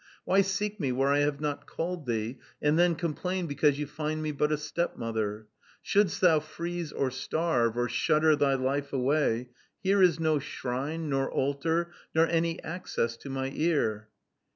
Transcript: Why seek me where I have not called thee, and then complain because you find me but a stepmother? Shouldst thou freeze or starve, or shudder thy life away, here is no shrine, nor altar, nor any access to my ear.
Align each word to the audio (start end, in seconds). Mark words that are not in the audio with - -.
Why 0.25 0.41
seek 0.41 0.79
me 0.79 0.91
where 0.91 1.09
I 1.09 1.19
have 1.19 1.39
not 1.39 1.67
called 1.67 2.07
thee, 2.07 2.39
and 2.59 2.79
then 2.79 2.95
complain 2.95 3.45
because 3.45 3.77
you 3.77 3.85
find 3.85 4.19
me 4.19 4.31
but 4.31 4.51
a 4.51 4.57
stepmother? 4.57 5.45
Shouldst 5.83 6.21
thou 6.21 6.39
freeze 6.39 6.91
or 6.91 7.11
starve, 7.11 7.77
or 7.77 7.87
shudder 7.87 8.35
thy 8.35 8.55
life 8.55 8.93
away, 8.93 9.49
here 9.79 10.01
is 10.01 10.19
no 10.19 10.39
shrine, 10.39 11.07
nor 11.07 11.29
altar, 11.31 11.91
nor 12.15 12.25
any 12.25 12.59
access 12.63 13.15
to 13.17 13.29
my 13.29 13.51
ear. 13.53 14.09